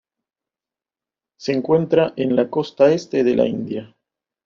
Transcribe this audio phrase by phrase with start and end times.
[1.39, 3.95] Se encuentra en la costa este de la India.